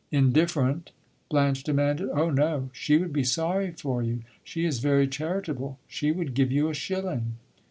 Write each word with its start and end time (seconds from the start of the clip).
"Indifferent?" 0.11 0.89
Blanche 1.29 1.61
demanded. 1.63 2.09
"Oh 2.15 2.31
no, 2.31 2.71
she 2.73 2.97
would 2.97 3.13
be 3.13 3.23
sorry 3.23 3.69
for 3.69 4.01
you. 4.01 4.23
She 4.43 4.65
is 4.65 4.79
very 4.79 5.07
charitable 5.07 5.77
she 5.87 6.11
would 6.11 6.33
give 6.33 6.51
you 6.51 6.69
a 6.71 6.73
shilling!" 6.73 7.35